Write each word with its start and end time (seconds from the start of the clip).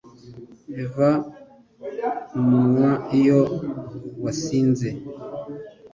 biva 0.75 1.09
mumunwa 2.33 2.91
iyo 3.19 3.39
wasinze 4.23 4.89